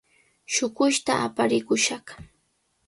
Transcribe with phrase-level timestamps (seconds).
[0.53, 2.07] Shuqushta aparikushaq.